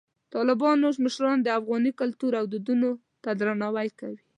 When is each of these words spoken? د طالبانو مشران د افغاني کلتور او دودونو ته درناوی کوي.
د 0.27 0.29
طالبانو 0.35 0.87
مشران 1.03 1.37
د 1.43 1.47
افغاني 1.59 1.91
کلتور 2.01 2.31
او 2.39 2.45
دودونو 2.51 2.89
ته 3.23 3.29
درناوی 3.39 3.89
کوي. 3.99 4.21